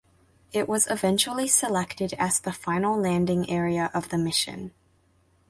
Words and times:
It 0.51 0.67
was 0.67 0.89
eventually 0.89 1.47
selected 1.47 2.15
as 2.17 2.39
the 2.39 2.51
final 2.51 2.99
landing 2.99 3.47
area 3.51 3.91
of 3.93 4.09
the 4.09 4.17
mission. 4.17 4.73